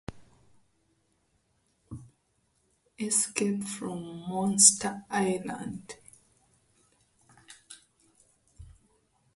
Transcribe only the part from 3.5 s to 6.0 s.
from Monsta Island!